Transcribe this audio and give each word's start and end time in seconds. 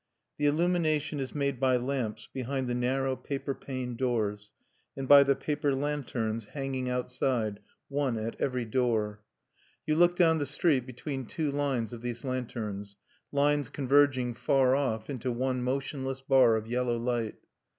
The 0.39 0.47
illumination 0.47 1.19
is 1.19 1.35
made 1.35 1.59
by 1.59 1.77
lamps 1.77 2.27
behind 2.33 2.67
the 2.67 2.73
narrow 2.73 3.15
paper 3.15 3.53
paned 3.53 3.97
doors, 3.99 4.51
and 4.97 5.07
by 5.07 5.21
the 5.21 5.35
paper 5.35 5.75
lanterns 5.75 6.45
hanging 6.45 6.89
outside, 6.89 7.59
one 7.87 8.17
at 8.17 8.35
every 8.41 8.65
door. 8.65 9.21
You 9.85 9.93
look 9.95 10.15
down 10.15 10.39
the 10.39 10.47
street 10.47 10.87
between 10.87 11.27
two 11.27 11.51
lines 11.51 11.93
of 11.93 12.01
these 12.01 12.25
lanterns, 12.25 12.95
lines 13.31 13.69
converging 13.69 14.33
far 14.33 14.75
off 14.75 15.07
into 15.07 15.31
one 15.31 15.61
motionless 15.61 16.21
bar 16.21 16.55
of 16.55 16.65
yellow 16.65 16.97
light. 16.97 17.35